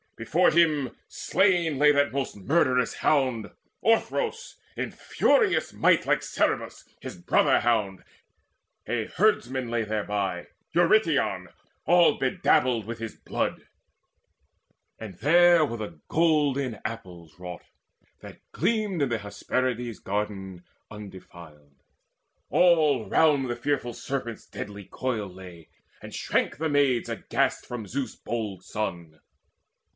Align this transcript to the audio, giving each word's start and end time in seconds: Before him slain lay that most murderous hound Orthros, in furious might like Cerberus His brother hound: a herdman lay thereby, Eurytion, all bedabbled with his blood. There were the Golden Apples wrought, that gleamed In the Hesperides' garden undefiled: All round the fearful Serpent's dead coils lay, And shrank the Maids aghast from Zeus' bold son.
Before 0.17 0.51
him 0.51 0.95
slain 1.07 1.77
lay 1.79 1.91
that 1.91 2.11
most 2.11 2.35
murderous 2.35 2.95
hound 2.95 3.51
Orthros, 3.83 4.55
in 4.75 4.91
furious 4.91 5.73
might 5.73 6.05
like 6.05 6.21
Cerberus 6.21 6.85
His 7.01 7.15
brother 7.17 7.59
hound: 7.59 8.03
a 8.87 9.05
herdman 9.05 9.69
lay 9.69 9.83
thereby, 9.83 10.47
Eurytion, 10.73 11.47
all 11.85 12.17
bedabbled 12.19 12.85
with 12.85 12.97
his 12.99 13.15
blood. 13.15 13.67
There 14.99 15.65
were 15.65 15.77
the 15.77 15.99
Golden 16.07 16.79
Apples 16.85 17.37
wrought, 17.39 17.63
that 18.21 18.41
gleamed 18.51 19.03
In 19.03 19.09
the 19.09 19.19
Hesperides' 19.19 19.99
garden 19.99 20.63
undefiled: 20.89 21.81
All 22.49 23.07
round 23.07 23.49
the 23.49 23.55
fearful 23.55 23.93
Serpent's 23.93 24.47
dead 24.47 24.69
coils 24.91 25.33
lay, 25.35 25.69
And 26.01 26.13
shrank 26.13 26.57
the 26.57 26.69
Maids 26.69 27.09
aghast 27.09 27.67
from 27.67 27.87
Zeus' 27.87 28.15
bold 28.15 28.63
son. 28.63 29.19